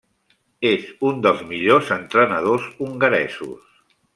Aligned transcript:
És 0.69 0.87
un 1.09 1.19
dels 1.27 1.45
millors 1.51 1.93
entrenadors 1.99 2.67
hongaresos. 2.87 3.81